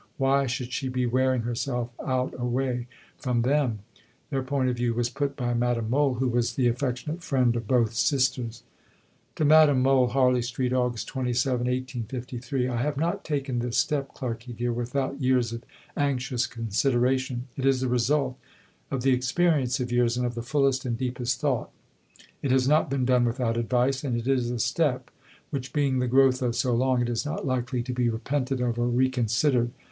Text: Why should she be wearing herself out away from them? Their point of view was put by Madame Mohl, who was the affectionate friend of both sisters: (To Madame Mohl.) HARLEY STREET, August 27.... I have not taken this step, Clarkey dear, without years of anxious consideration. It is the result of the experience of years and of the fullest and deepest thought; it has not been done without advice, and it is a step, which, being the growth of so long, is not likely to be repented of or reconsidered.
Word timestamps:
Why 0.17 0.47
should 0.47 0.73
she 0.73 0.87
be 0.89 1.05
wearing 1.05 1.43
herself 1.43 1.91
out 2.03 2.33
away 2.35 2.87
from 3.19 3.43
them? 3.43 3.81
Their 4.31 4.41
point 4.41 4.67
of 4.67 4.77
view 4.77 4.95
was 4.95 5.11
put 5.11 5.35
by 5.35 5.53
Madame 5.53 5.91
Mohl, 5.91 6.15
who 6.15 6.27
was 6.27 6.53
the 6.53 6.67
affectionate 6.67 7.21
friend 7.21 7.55
of 7.55 7.67
both 7.67 7.93
sisters: 7.93 8.63
(To 9.35 9.45
Madame 9.45 9.79
Mohl.) 9.83 10.07
HARLEY 10.07 10.41
STREET, 10.41 10.73
August 10.73 11.05
27.... 11.05 11.85
I 12.67 12.77
have 12.81 12.97
not 12.97 13.23
taken 13.23 13.59
this 13.59 13.77
step, 13.77 14.15
Clarkey 14.15 14.53
dear, 14.57 14.73
without 14.73 15.21
years 15.21 15.53
of 15.53 15.63
anxious 15.95 16.47
consideration. 16.47 17.47
It 17.55 17.67
is 17.67 17.81
the 17.81 17.87
result 17.87 18.39
of 18.89 19.03
the 19.03 19.13
experience 19.13 19.79
of 19.79 19.91
years 19.91 20.17
and 20.17 20.25
of 20.25 20.33
the 20.33 20.41
fullest 20.41 20.83
and 20.83 20.97
deepest 20.97 21.39
thought; 21.39 21.69
it 22.41 22.49
has 22.49 22.67
not 22.67 22.89
been 22.89 23.05
done 23.05 23.23
without 23.25 23.55
advice, 23.55 24.03
and 24.03 24.17
it 24.17 24.27
is 24.27 24.49
a 24.49 24.57
step, 24.57 25.11
which, 25.51 25.71
being 25.71 25.99
the 25.99 26.07
growth 26.07 26.41
of 26.41 26.55
so 26.55 26.73
long, 26.73 27.05
is 27.07 27.23
not 27.23 27.45
likely 27.45 27.83
to 27.83 27.93
be 27.93 28.09
repented 28.09 28.61
of 28.61 28.79
or 28.79 28.87
reconsidered. 28.87 29.69